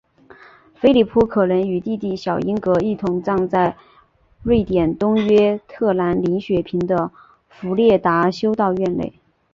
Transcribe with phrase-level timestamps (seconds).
[0.73, 3.77] 菲里普可能与弟弟小英格一同葬在
[4.41, 7.11] 瑞典东约特兰林雪坪的
[7.47, 9.13] 弗列达修道院内。